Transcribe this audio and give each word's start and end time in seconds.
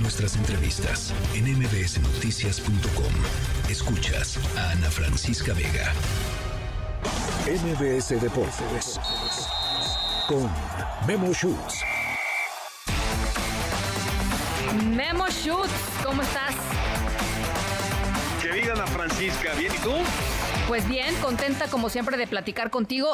Nuestras 0.00 0.36
entrevistas 0.36 1.12
en 1.34 1.44
mbsnoticias.com. 1.58 3.12
Escuchas 3.68 4.38
a 4.56 4.70
Ana 4.70 4.90
Francisca 4.90 5.52
Vega. 5.52 5.92
MBS 7.46 8.20
Deportes 8.20 8.98
con 10.28 10.50
Memo 11.06 11.32
Schutz. 11.32 11.82
Memo 14.84 15.26
Schutz, 15.28 15.70
¿cómo 16.04 16.22
estás? 16.22 16.54
Querida 18.40 18.72
Ana 18.74 18.86
Francisca, 18.86 19.54
¿bien 19.54 19.72
y 19.74 19.78
tú? 19.78 19.94
Pues 20.68 20.88
bien, 20.88 21.14
contenta 21.20 21.68
como 21.68 21.90
siempre 21.90 22.16
de 22.16 22.26
platicar 22.26 22.70
contigo. 22.70 23.08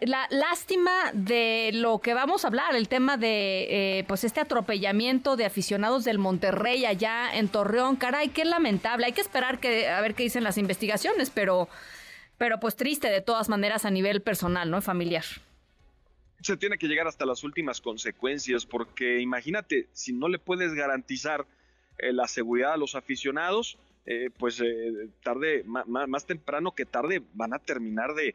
La, 0.00 0.26
lástima 0.30 1.12
de 1.12 1.70
lo 1.74 2.00
que 2.00 2.14
vamos 2.14 2.44
a 2.44 2.48
hablar, 2.48 2.74
el 2.74 2.88
tema 2.88 3.16
de 3.16 3.98
eh, 3.98 4.04
pues 4.08 4.24
este 4.24 4.40
atropellamiento 4.40 5.36
de 5.36 5.44
aficionados 5.44 6.04
del 6.04 6.18
Monterrey 6.18 6.86
allá 6.86 7.32
en 7.32 7.48
Torreón. 7.48 7.96
Caray, 7.96 8.30
qué 8.30 8.44
lamentable. 8.44 9.06
Hay 9.06 9.12
que 9.12 9.20
esperar 9.20 9.60
que 9.60 9.88
a 9.88 10.00
ver 10.00 10.14
qué 10.14 10.24
dicen 10.24 10.42
las 10.42 10.58
investigaciones, 10.58 11.30
pero 11.30 11.68
pero 12.40 12.58
pues 12.58 12.74
triste 12.74 13.10
de 13.10 13.20
todas 13.20 13.50
maneras 13.50 13.84
a 13.84 13.90
nivel 13.90 14.22
personal, 14.22 14.70
¿no? 14.70 14.80
Familiar. 14.80 15.24
Se 16.40 16.56
tiene 16.56 16.78
que 16.78 16.88
llegar 16.88 17.06
hasta 17.06 17.26
las 17.26 17.44
últimas 17.44 17.82
consecuencias, 17.82 18.64
porque 18.64 19.20
imagínate, 19.20 19.88
si 19.92 20.14
no 20.14 20.26
le 20.26 20.38
puedes 20.38 20.72
garantizar 20.72 21.46
eh, 21.98 22.14
la 22.14 22.26
seguridad 22.26 22.72
a 22.72 22.76
los 22.78 22.94
aficionados, 22.94 23.76
eh, 24.12 24.28
pues 24.36 24.60
eh, 24.60 25.08
tarde, 25.22 25.62
más, 25.64 26.26
temprano 26.26 26.74
que 26.74 26.84
tarde, 26.84 27.22
van 27.32 27.54
a 27.54 27.60
terminar 27.60 28.14
de 28.14 28.34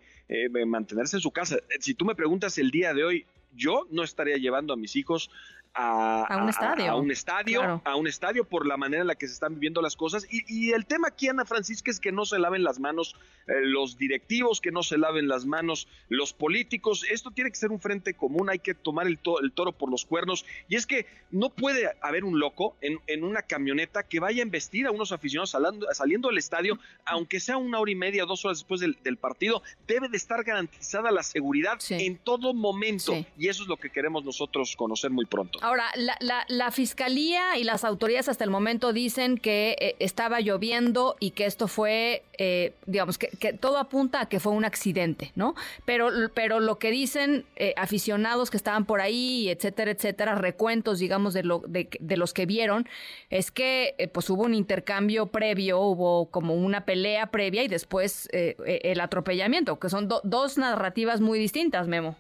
mantenerse 0.66 1.18
en 1.18 1.22
su 1.22 1.32
casa. 1.32 1.58
Si 1.82 1.94
tú 1.94 2.06
me 2.06 2.16
preguntas 2.16 2.58
el 2.60 2.72
día 2.72 2.94
de 2.94 3.04
hoy, 3.04 3.26
yo 3.54 3.86
no 3.92 4.02
estaría 4.02 4.38
llevando 4.38 4.74
a 4.74 4.78
mis 4.78 4.96
hijos 4.96 5.30
a, 5.76 6.38
un 6.42 6.50
estadio, 6.50 6.92
a, 6.92 6.96
un 6.96 7.12
estadio, 7.12 7.82
a 7.84 7.96
un 7.96 8.08
estadio 8.08 8.46
por 8.46 8.66
la 8.66 8.78
manera 8.78 9.02
en 9.02 9.08
la 9.08 9.16
que 9.16 9.28
se 9.28 9.34
están 9.34 9.56
viviendo 9.56 9.82
las 9.82 9.96
cosas. 9.96 10.26
Y, 10.30 10.72
el 10.72 10.86
tema 10.86 11.10
aquí, 11.10 11.28
Ana 11.28 11.46
Francisca, 11.46 11.92
es 11.92 12.00
que 12.00 12.12
no 12.12 12.26
se 12.26 12.40
laven 12.40 12.64
las 12.64 12.80
manos 12.80 13.16
eh, 13.48 13.54
los 13.62 13.98
directivos, 13.98 14.62
que 14.62 14.72
no 14.72 14.84
se 14.84 14.98
laven 14.98 15.28
las 15.28 15.46
manos 15.46 15.88
los 16.10 16.34
políticos. 16.34 17.06
Esto 17.10 17.32
tiene 17.32 17.50
que 17.50 17.58
ser 17.58 17.72
un 17.72 17.80
frente 17.80 18.14
común, 18.14 18.50
hay 18.50 18.60
que 18.60 18.74
tomar 18.74 19.08
el, 19.08 19.20
el 19.44 19.52
toro 19.52 19.74
por 19.74 19.92
los 19.92 20.06
cuernos. 20.06 20.46
Y 20.70 20.76
es 20.76 20.86
que 20.86 21.06
no 21.32 21.50
puede 21.50 21.92
haber 22.02 22.24
un 22.24 22.40
loco 22.40 22.76
en, 22.82 23.00
en 23.08 23.24
una 23.24 23.42
camioneta 23.42 24.04
que 24.04 24.20
vaya 24.20 24.42
a 24.42 24.44
embestir 24.44 24.88
a 24.88 24.92
unos 24.92 25.12
aficionados 25.12 25.52
saliendo, 25.52 25.88
saliendo 25.94 26.30
del 26.30 26.38
estadio, 26.38 26.80
aunque 27.06 27.40
sea 27.40 27.58
una 27.58 27.80
hora 27.80 27.92
y 27.92 27.96
media, 27.96 28.26
dos 28.26 28.46
horas 28.46 28.60
después 28.60 28.80
del, 28.80 28.96
partido, 29.18 29.64
debe 29.88 30.10
de 30.10 30.18
estar 30.18 30.44
garantizada 30.44 31.10
la 31.10 31.24
seguridad 31.24 31.80
en 31.90 32.18
todo 32.18 32.54
momento. 32.54 33.14
Y 33.38 33.48
eso 33.48 33.64
es 33.64 33.70
lo 33.70 33.78
que 33.78 33.90
queremos 33.90 34.24
nosotros 34.24 34.76
conocer 34.76 35.10
muy 35.10 35.26
pronto. 35.26 35.60
Ahora, 35.66 35.86
la, 35.96 36.46
la, 36.48 36.70
fiscalía 36.70 37.58
y 37.58 37.64
las 37.64 37.84
autoridades 37.84 38.30
hasta 38.30 38.44
el 38.44 38.52
momento 38.52 38.94
dicen 38.94 39.40
que 39.40 39.76
eh, 39.80 39.96
estaba 39.98 40.40
lloviendo 40.40 41.16
y 41.20 41.32
que 41.32 41.48
esto 41.48 41.68
fue, 41.68 42.22
eh, 42.38 42.74
digamos, 42.86 43.18
que, 43.18 43.54
todo 43.54 43.80
apunta 43.80 44.22
a 44.22 44.26
que 44.30 44.40
fue 44.40 44.52
un 44.52 44.64
accidente, 44.64 45.32
¿no? 45.34 45.56
Pero, 45.84 46.10
pero 46.36 46.60
lo 46.60 46.78
que 46.78 46.92
dicen 46.92 47.46
eh, 47.56 47.74
aficionados 47.78 48.52
que 48.52 48.58
estaban 48.58 48.86
por 48.86 49.02
ahí, 49.02 49.50
etcétera, 49.50 49.90
etcétera, 49.90 50.36
recuentos, 50.36 51.00
digamos, 51.00 51.34
de, 51.34 51.42
lo, 51.42 51.64
de, 51.68 51.88
los 52.16 52.32
que 52.32 52.46
vieron, 52.46 52.88
es 53.32 53.50
que 53.50 54.12
pues 54.14 54.30
hubo 54.30 54.44
un 54.44 54.54
intercambio 54.54 55.26
previo, 55.26 55.80
hubo 55.80 56.28
como 56.30 56.54
una 56.54 56.86
pelea 56.86 57.32
previa 57.32 57.64
y 57.64 57.68
después 57.68 58.30
el 58.32 59.00
atropellamiento, 59.00 59.80
que 59.80 59.90
son 59.90 60.08
dos 60.08 60.60
narrativas 60.60 61.22
muy 61.22 61.40
distintas, 61.40 61.88
Memo. 61.88 62.16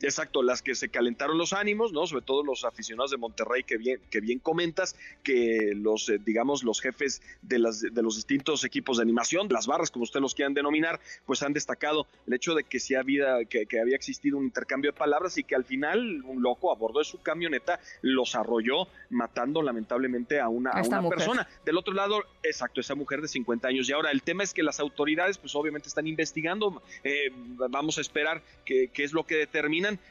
Exacto, 0.00 0.42
las 0.42 0.60
que 0.60 0.74
se 0.74 0.88
calentaron 0.88 1.38
los 1.38 1.52
ánimos, 1.52 1.92
¿no? 1.92 2.06
Sobre 2.06 2.22
todo 2.22 2.42
los 2.42 2.64
aficionados 2.64 3.10
de 3.10 3.16
Monterrey 3.16 3.62
que 3.62 3.76
bien, 3.76 4.00
que 4.10 4.20
bien 4.20 4.38
comentas, 4.38 4.96
que 5.22 5.72
los, 5.74 6.08
eh, 6.08 6.18
digamos, 6.22 6.64
los 6.64 6.80
jefes 6.80 7.22
de, 7.42 7.58
las, 7.58 7.80
de 7.80 8.02
los 8.02 8.16
distintos 8.16 8.64
equipos 8.64 8.98
de 8.98 9.02
animación, 9.02 9.48
las 9.50 9.66
barras, 9.66 9.90
como 9.90 10.02
ustedes 10.02 10.22
los 10.22 10.34
quieran 10.34 10.52
denominar, 10.52 11.00
pues 11.26 11.42
han 11.42 11.52
destacado 11.52 12.06
el 12.26 12.34
hecho 12.34 12.54
de 12.54 12.64
que 12.64 12.80
sí 12.80 12.94
había, 12.94 13.44
que, 13.44 13.66
había 13.80 13.96
existido 13.96 14.36
un 14.36 14.44
intercambio 14.44 14.92
de 14.92 14.98
palabras 14.98 15.38
y 15.38 15.44
que 15.44 15.54
al 15.54 15.64
final 15.64 16.22
un 16.24 16.42
loco 16.42 16.72
a 16.72 16.74
bordo 16.74 16.98
de 16.98 17.04
su 17.04 17.22
camioneta 17.22 17.80
los 18.02 18.34
arrolló, 18.34 18.88
matando 19.10 19.62
lamentablemente 19.62 20.40
a 20.40 20.48
una, 20.48 20.72
una 20.82 21.08
persona. 21.08 21.48
Del 21.64 21.78
otro 21.78 21.94
lado, 21.94 22.22
exacto, 22.42 22.80
esa 22.80 22.94
mujer 22.94 23.20
de 23.20 23.28
50 23.28 23.68
años. 23.68 23.88
Y 23.88 23.92
ahora 23.92 24.10
el 24.10 24.22
tema 24.22 24.42
es 24.42 24.52
que 24.52 24.62
las 24.62 24.80
autoridades, 24.80 25.38
pues 25.38 25.54
obviamente 25.54 25.88
están 25.88 26.06
investigando, 26.06 26.82
eh, 27.04 27.30
vamos 27.70 27.98
a 27.98 28.00
esperar 28.00 28.42
qué 28.64 28.90
es 28.96 29.12
lo 29.12 29.24
que 29.24 29.36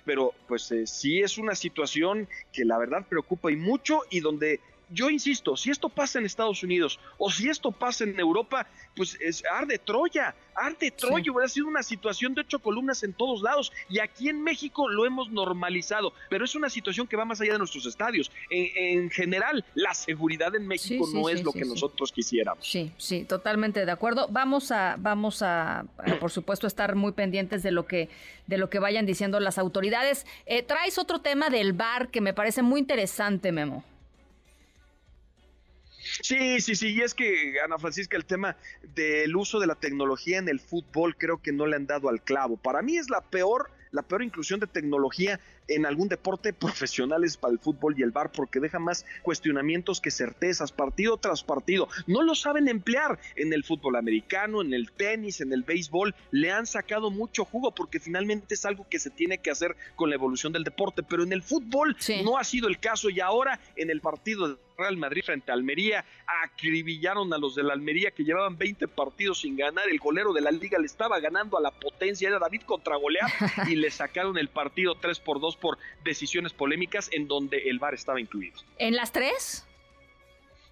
pero 0.05 0.33
pues 0.47 0.71
eh, 0.71 0.87
sí 0.87 1.21
es 1.21 1.37
una 1.37 1.55
situación 1.55 2.27
que 2.51 2.65
la 2.65 2.77
verdad 2.77 3.05
preocupa 3.07 3.51
y 3.51 3.55
mucho 3.55 4.01
y 4.09 4.19
donde 4.19 4.59
yo 4.89 5.09
insisto, 5.09 5.57
si 5.57 5.71
esto 5.71 5.89
pasa 5.89 6.19
en 6.19 6.25
Estados 6.25 6.63
Unidos 6.63 6.99
o 7.17 7.31
si 7.31 7.49
esto 7.49 7.71
pasa 7.71 8.03
en 8.03 8.19
Europa, 8.19 8.67
pues 8.95 9.17
es 9.19 9.43
arde 9.51 9.79
Troya, 9.79 10.35
arde 10.55 10.91
Troya, 10.91 11.31
hubiera 11.31 11.49
sido 11.49 11.67
una 11.67 11.83
situación 11.83 12.33
de 12.33 12.41
ocho 12.41 12.59
columnas 12.59 13.03
en 13.03 13.13
todos 13.13 13.41
lados 13.41 13.71
y 13.89 13.99
aquí 13.99 14.29
en 14.29 14.41
México 14.41 14.87
lo 14.87 15.05
hemos 15.05 15.31
normalizado, 15.31 16.13
pero 16.29 16.45
es 16.45 16.55
una 16.55 16.69
situación 16.69 17.07
que 17.07 17.15
va 17.15 17.25
más 17.25 17.41
allá 17.41 17.53
de 17.53 17.57
nuestros 17.59 17.85
estadios. 17.85 18.31
En, 18.49 19.09
general, 19.09 19.65
la 19.75 19.93
seguridad 19.93 20.55
en 20.55 20.67
México 20.67 21.07
no 21.13 21.29
es 21.29 21.43
lo 21.43 21.51
que 21.51 21.65
nosotros 21.65 22.11
quisiéramos. 22.11 22.65
Sí, 22.65 22.91
sí, 22.97 23.25
totalmente 23.25 23.85
de 23.85 23.91
acuerdo. 23.91 24.27
Vamos 24.29 24.71
a, 24.71 24.95
vamos 24.99 25.41
a, 25.41 25.85
por 26.19 26.31
supuesto, 26.31 26.67
estar 26.67 26.95
muy 26.95 27.13
pendientes 27.13 27.63
de 27.63 27.71
lo 27.71 27.85
que, 27.85 28.09
de 28.47 28.57
lo 28.57 28.69
que 28.69 28.79
vayan 28.79 29.05
diciendo 29.05 29.39
las 29.39 29.57
autoridades. 29.57 30.25
Eh, 30.45 30.63
traes 30.63 30.97
otro 30.97 31.19
tema 31.19 31.49
del 31.49 31.73
bar 31.73 32.09
que 32.09 32.21
me 32.21 32.33
parece 32.33 32.61
muy 32.61 32.79
interesante, 32.79 33.51
Memo. 33.51 33.83
Sí, 36.21 36.61
sí, 36.61 36.75
sí, 36.75 36.93
y 36.93 37.01
es 37.01 37.13
que, 37.13 37.55
Ana 37.63 37.77
Francisca, 37.77 38.17
el 38.17 38.25
tema 38.25 38.55
del 38.95 39.35
uso 39.35 39.59
de 39.59 39.67
la 39.67 39.75
tecnología 39.75 40.37
en 40.37 40.49
el 40.49 40.59
fútbol 40.59 41.15
creo 41.17 41.41
que 41.41 41.51
no 41.51 41.65
le 41.65 41.75
han 41.75 41.87
dado 41.87 42.09
al 42.09 42.21
clavo. 42.21 42.57
Para 42.57 42.81
mí 42.81 42.97
es 42.97 43.09
la 43.09 43.21
peor 43.21 43.71
la 43.93 44.01
peor 44.01 44.23
inclusión 44.23 44.59
de 44.59 44.65
tecnología 44.67 45.39
en 45.67 45.85
algún 45.85 46.09
deporte 46.09 46.51
profesional 46.53 47.23
es 47.23 47.37
para 47.37 47.53
el 47.53 47.59
fútbol 47.59 47.95
y 47.97 48.01
el 48.01 48.11
bar 48.11 48.31
porque 48.31 48.59
deja 48.59 48.79
más 48.79 49.05
cuestionamientos 49.21 50.01
que 50.01 50.11
certezas 50.11 50.71
partido 50.71 51.17
tras 51.17 51.43
partido. 51.43 51.87
No 52.07 52.23
lo 52.23 52.35
saben 52.35 52.67
emplear 52.67 53.19
en 53.35 53.53
el 53.53 53.63
fútbol 53.63 53.95
americano, 53.95 54.61
en 54.61 54.73
el 54.73 54.91
tenis, 54.91 55.41
en 55.41 55.53
el 55.53 55.63
béisbol. 55.63 56.15
Le 56.31 56.51
han 56.51 56.65
sacado 56.65 57.11
mucho 57.11 57.45
jugo 57.45 57.73
porque 57.73 57.99
finalmente 57.99 58.55
es 58.55 58.65
algo 58.65 58.87
que 58.89 58.99
se 58.99 59.11
tiene 59.11 59.37
que 59.37 59.51
hacer 59.51 59.75
con 59.95 60.09
la 60.09 60.15
evolución 60.15 60.51
del 60.51 60.63
deporte. 60.63 61.03
Pero 61.03 61.23
en 61.23 61.31
el 61.31 61.43
fútbol 61.43 61.95
no 62.25 62.37
ha 62.37 62.43
sido 62.43 62.67
el 62.67 62.79
caso 62.79 63.11
y 63.11 63.19
ahora 63.19 63.59
en 63.75 63.91
el 63.91 64.01
partido 64.01 64.59
Real 64.77 64.97
Madrid 64.97 65.23
frente 65.23 65.51
a 65.51 65.55
Almería 65.55 66.05
acribillaron 66.43 67.33
a 67.33 67.37
los 67.37 67.55
de 67.55 67.63
la 67.63 67.73
Almería 67.73 68.11
que 68.11 68.23
llevaban 68.23 68.57
20 68.57 68.87
partidos 68.87 69.41
sin 69.41 69.55
ganar. 69.55 69.87
El 69.89 69.99
golero 69.99 70.33
de 70.33 70.41
la 70.41 70.51
liga 70.51 70.79
le 70.79 70.85
estaba 70.85 71.19
ganando 71.19 71.57
a 71.57 71.61
la 71.61 71.71
potencia, 71.71 72.29
era 72.29 72.39
David 72.39 72.61
contra 72.61 72.95
Golear 72.95 73.29
y 73.69 73.75
le 73.75 73.91
sacaron 73.91 74.37
el 74.37 74.49
partido 74.49 74.95
3 74.95 75.19
por 75.19 75.39
2 75.39 75.57
por 75.57 75.77
decisiones 76.03 76.53
polémicas 76.53 77.09
en 77.11 77.27
donde 77.27 77.69
el 77.69 77.79
VAR 77.79 77.93
estaba 77.93 78.19
incluido. 78.19 78.59
¿En 78.77 78.95
las 78.95 79.11
tres? 79.11 79.65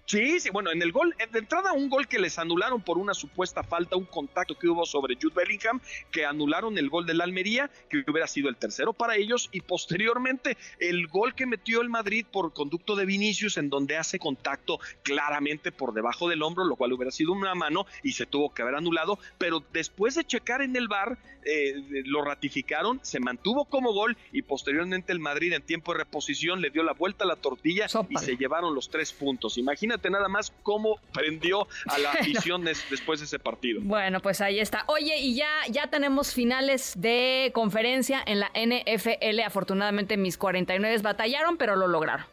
Sí, 0.04 0.40
sí, 0.40 0.50
bueno, 0.50 0.72
en 0.72 0.82
el 0.82 0.92
gol, 0.92 1.14
de 1.30 1.38
entrada 1.38 1.72
un 1.72 1.88
gol 1.88 2.08
que 2.08 2.18
les 2.18 2.38
anularon 2.38 2.82
por 2.82 2.98
una 2.98 3.14
supuesta 3.14 3.62
falta, 3.62 3.96
un 3.96 4.04
contacto 4.04 4.58
que 4.58 4.68
hubo 4.68 4.84
sobre 4.84 5.16
Jude 5.20 5.34
Bellingham, 5.34 5.80
que 6.10 6.26
anularon 6.26 6.76
el 6.76 6.90
gol 6.90 7.06
de 7.06 7.14
la 7.14 7.24
Almería, 7.24 7.70
que 7.88 8.04
hubiera 8.06 8.26
sido 8.26 8.48
el 8.48 8.56
tercero 8.56 8.92
para 8.92 9.16
ellos, 9.16 9.48
y 9.52 9.60
posteriormente 9.60 10.58
el 10.80 11.06
gol 11.06 11.34
que 11.34 11.46
metió 11.46 11.80
el 11.80 11.88
Madrid 11.88 12.26
por 12.30 12.52
conducto 12.52 12.96
de 12.96 13.06
Vinicius, 13.06 13.56
en 13.56 13.70
donde 13.70 13.96
hace 13.96 14.18
contacto 14.18 14.80
claramente 15.02 15.70
por 15.70 15.94
debajo 15.94 16.28
del 16.28 16.42
hombro, 16.42 16.64
lo 16.64 16.76
cual 16.76 16.92
hubiera 16.92 17.12
sido 17.12 17.32
una 17.32 17.54
mano 17.54 17.86
y 18.02 18.12
se 18.12 18.26
tuvo 18.26 18.52
que 18.52 18.62
haber 18.62 18.74
anulado, 18.74 19.18
pero 19.38 19.64
después 19.72 20.16
de 20.16 20.24
checar 20.24 20.62
en 20.62 20.74
el 20.76 20.88
bar, 20.88 21.16
eh, 21.44 21.74
lo 22.04 22.22
ratificaron, 22.22 23.00
se 23.02 23.18
mantuvo 23.18 23.64
como 23.64 23.92
gol 23.92 24.16
y 24.32 24.42
posteriormente 24.42 25.12
el 25.12 25.18
Madrid 25.20 25.52
en 25.52 25.62
tiempo 25.62 25.92
de 25.92 25.98
reposición 25.98 26.60
le 26.60 26.70
dio 26.70 26.82
la 26.82 26.92
vuelta 26.92 27.24
a 27.24 27.26
la 27.26 27.36
tortilla 27.36 27.86
y 28.08 28.16
se 28.16 28.36
llevaron 28.36 28.74
los 28.74 28.90
tres 28.90 29.12
puntos. 29.12 29.58
Imagínate 29.58 29.91
nada 30.10 30.28
más 30.28 30.52
cómo 30.62 30.98
prendió 31.12 31.66
a 31.86 31.98
la 31.98 32.12
afición 32.20 32.64
después 32.64 33.20
de 33.20 33.26
ese 33.26 33.38
partido. 33.38 33.80
Bueno, 33.82 34.20
pues 34.20 34.40
ahí 34.40 34.60
está. 34.60 34.84
Oye, 34.86 35.16
y 35.18 35.34
ya, 35.34 35.50
ya 35.68 35.88
tenemos 35.88 36.34
finales 36.34 36.94
de 36.96 37.50
conferencia 37.54 38.22
en 38.26 38.40
la 38.40 38.50
NFL. 38.54 39.40
Afortunadamente 39.40 40.16
mis 40.16 40.38
49 40.38 40.98
batallaron, 41.02 41.56
pero 41.56 41.76
lo 41.76 41.86
lograron 41.86 42.31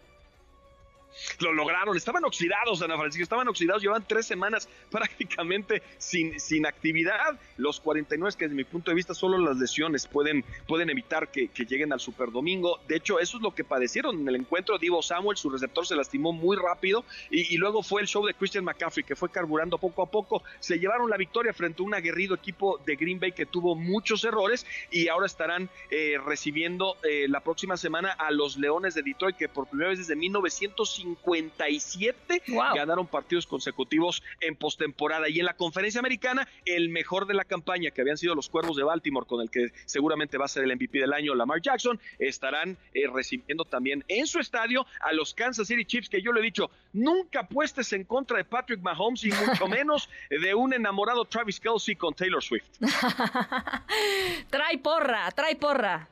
lo 1.43 1.53
lograron. 1.53 1.95
Estaban 1.95 2.23
oxidados, 2.25 2.81
Ana 2.81 2.97
Francisca, 2.97 3.23
estaban 3.23 3.47
oxidados, 3.47 3.81
llevan 3.81 4.03
tres 4.07 4.25
semanas 4.25 4.67
prácticamente 4.91 5.81
sin, 5.97 6.39
sin 6.39 6.65
actividad. 6.65 7.39
Los 7.57 7.79
49 7.79 8.29
que 8.37 8.45
desde 8.45 8.55
mi 8.55 8.63
punto 8.63 8.91
de 8.91 8.95
vista 8.95 9.13
solo 9.13 9.37
las 9.37 9.57
lesiones 9.57 10.07
pueden, 10.07 10.43
pueden 10.67 10.89
evitar 10.89 11.29
que, 11.31 11.49
lleguen 11.69 11.93
al 11.93 11.99
Super 11.99 12.31
Domingo. 12.31 12.79
De 12.87 12.95
hecho, 12.95 13.19
eso 13.19 13.37
es 13.37 13.43
lo 13.43 13.53
que 13.53 13.63
padecieron 13.63 14.19
en 14.19 14.27
el 14.27 14.35
encuentro. 14.35 14.77
Divo 14.77 15.01
Samuel, 15.01 15.37
su 15.37 15.49
receptor 15.49 15.85
se 15.85 15.95
lastimó 15.95 16.31
muy 16.31 16.57
rápido 16.57 17.05
y, 17.29 17.57
luego 17.57 17.83
fue 17.83 18.01
el 18.01 18.07
show 18.07 18.25
de 18.25 18.33
Christian 18.33 18.63
McCaffrey 18.63 19.03
que 19.03 19.15
fue 19.15 19.29
carburando 19.29 19.77
poco 19.77 20.01
a 20.01 20.05
poco. 20.05 20.43
Se 20.59 20.79
llevaron 20.79 21.09
la 21.09 21.17
victoria 21.17 21.53
frente 21.53 21.81
a 21.81 21.85
un 21.85 21.93
aguerrido 21.93 22.35
equipo 22.35 22.79
de 22.85 22.95
Green 22.95 23.19
Bay 23.19 23.31
que 23.33 23.45
tuvo 23.45 23.75
muchos 23.75 24.23
errores 24.23 24.65
y 24.89 25.07
ahora 25.09 25.25
estarán 25.25 25.69
eh, 25.91 26.17
recibiendo 26.23 26.97
eh, 27.03 27.27
la 27.27 27.41
próxima 27.41 27.77
semana 27.77 28.11
a 28.11 28.31
los 28.31 28.57
Leones 28.57 28.93
de 28.93 29.03
Detroit 29.03 29.35
que 29.35 29.49
por 29.49 29.67
primera 29.67 29.89
vez 29.89 29.99
desde 29.99 30.15
1950 30.15 31.28
57 31.29 32.43
ganaron 32.75 33.07
partidos 33.07 33.45
consecutivos 33.45 34.23
en 34.41 34.55
postemporada. 34.55 35.29
Y 35.29 35.39
en 35.39 35.45
la 35.45 35.53
conferencia 35.53 35.99
americana, 35.99 36.47
el 36.65 36.89
mejor 36.89 37.27
de 37.27 37.33
la 37.33 37.45
campaña, 37.45 37.91
que 37.91 38.01
habían 38.01 38.17
sido 38.17 38.35
los 38.35 38.49
Cuervos 38.49 38.77
de 38.77 38.83
Baltimore, 38.83 39.25
con 39.27 39.41
el 39.41 39.49
que 39.49 39.71
seguramente 39.85 40.37
va 40.37 40.45
a 40.45 40.47
ser 40.47 40.63
el 40.63 40.75
MVP 40.75 40.99
del 40.99 41.13
año, 41.13 41.35
Lamar 41.35 41.61
Jackson, 41.61 41.99
estarán 42.17 42.77
eh, 42.93 43.07
recibiendo 43.13 43.65
también 43.65 44.03
en 44.07 44.27
su 44.27 44.39
estadio 44.39 44.85
a 45.01 45.13
los 45.13 45.33
Kansas 45.33 45.67
City 45.67 45.85
Chiefs, 45.85 46.09
que 46.09 46.21
yo 46.21 46.31
le 46.31 46.39
he 46.39 46.43
dicho, 46.43 46.71
nunca 46.93 47.41
apuestes 47.41 47.93
en 47.93 48.03
contra 48.03 48.37
de 48.37 48.45
Patrick 48.45 48.81
Mahomes 48.81 49.23
y 49.23 49.31
mucho 49.31 49.67
menos 49.69 50.09
de 50.29 50.53
un 50.55 50.73
enamorado 50.73 51.25
Travis 51.25 51.59
Kelsey 51.59 51.95
con 51.95 52.13
Taylor 52.13 52.43
Swift. 52.43 52.65
trae 54.49 54.77
porra, 54.77 55.29
trae 55.31 55.55
porra. 55.55 56.07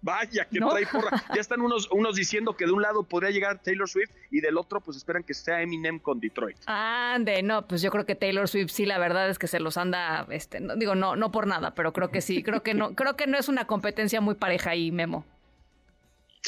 Vaya, 0.00 0.44
que 0.44 0.58
trae 0.58 0.86
porra. 0.86 1.10
Ya 1.34 1.40
están 1.40 1.60
unos, 1.60 1.88
unos 1.90 2.16
diciendo 2.16 2.56
que 2.56 2.66
de 2.66 2.72
un 2.72 2.82
lado 2.82 3.02
podría 3.02 3.30
llegar 3.30 3.60
Taylor 3.62 3.88
Swift 3.88 4.10
y 4.30 4.40
del 4.40 4.56
otro 4.56 4.80
pues 4.80 4.96
esperan 4.96 5.22
que 5.22 5.34
sea 5.34 5.62
Eminem 5.62 5.98
con 5.98 6.20
Detroit. 6.20 6.56
Ande, 6.66 7.42
no, 7.42 7.66
pues 7.66 7.82
yo 7.82 7.90
creo 7.90 8.06
que 8.06 8.14
Taylor 8.14 8.48
Swift 8.48 8.70
sí, 8.70 8.86
la 8.86 8.98
verdad 8.98 9.28
es 9.28 9.38
que 9.38 9.46
se 9.46 9.60
los 9.60 9.76
anda, 9.76 10.26
este, 10.30 10.60
no, 10.60 10.76
digo, 10.76 10.94
no, 10.94 11.16
no 11.16 11.32
por 11.32 11.46
nada, 11.46 11.74
pero 11.74 11.92
creo 11.92 12.10
que 12.10 12.20
sí, 12.20 12.42
creo 12.42 12.62
que 12.62 12.74
no, 12.74 12.94
creo 12.94 13.16
que 13.16 13.26
no 13.26 13.38
es 13.38 13.48
una 13.48 13.66
competencia 13.66 14.20
muy 14.20 14.34
pareja 14.34 14.70
ahí, 14.70 14.92
Memo. 14.92 15.24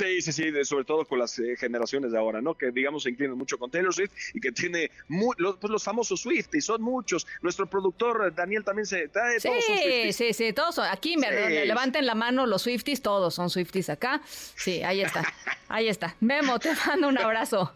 Sí, 0.01 0.23
sí, 0.23 0.33
sí, 0.33 0.65
sobre 0.65 0.87
todo 0.87 1.05
con 1.05 1.19
las 1.19 1.39
eh, 1.39 1.57
generaciones 1.59 2.13
de 2.13 2.19
ahora, 2.19 2.41
¿no? 2.41 2.55
Que 2.55 2.71
digamos 2.71 3.03
se 3.03 3.11
inclinan 3.11 3.37
mucho 3.37 3.59
con 3.59 3.71
Taylor 3.71 3.93
Swift 3.93 4.11
y 4.33 4.41
que 4.41 4.51
tiene 4.51 4.91
los, 5.37 5.59
pues, 5.59 5.71
los 5.71 5.85
famosos 5.85 6.23
Swift 6.23 6.55
y 6.55 6.63
son 6.63 6.81
muchos. 6.81 7.27
Nuestro 7.43 7.67
productor 7.67 8.27
eh, 8.27 8.33
Daniel 8.35 8.65
también 8.65 8.87
se... 8.87 9.03
sí, 9.03 9.11
todos 9.13 9.65
son 9.67 9.77
sí, 10.13 10.33
sí, 10.33 10.53
todos 10.55 10.75
son. 10.77 10.87
Aquí 10.91 11.19
me 11.19 11.67
levanten 11.67 12.07
la 12.07 12.15
mano 12.15 12.47
los 12.47 12.63
Swifties, 12.63 13.03
todos 13.03 13.35
son 13.35 13.51
Swifties 13.51 13.91
acá. 13.91 14.23
Sí, 14.25 14.83
ahí 14.83 15.03
está, 15.03 15.23
ahí 15.69 15.89
está. 15.89 16.17
Memo, 16.21 16.59
te 16.59 16.71
mando 16.87 17.09
un 17.09 17.19
abrazo. 17.19 17.71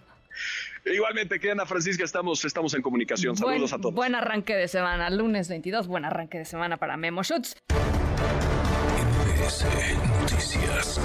Igualmente, 0.87 1.39
que 1.39 1.51
Ana 1.51 1.67
Francisca, 1.67 2.05
estamos, 2.05 2.43
estamos 2.47 2.73
en 2.73 2.81
comunicación. 2.81 3.37
Saludos 3.37 3.75
a 3.75 3.79
todos. 3.79 3.95
Buen 3.95 4.15
arranque 4.15 4.55
de 4.55 4.69
semana, 4.69 5.11
lunes 5.11 5.51
22, 5.51 5.89
buen 5.89 6.07
arranque 6.07 6.39
de 6.39 6.45
semana 6.47 6.79
para 6.79 6.97
Memo 6.97 7.23
Schutz. 7.23 7.55
Noticias. 10.23 10.99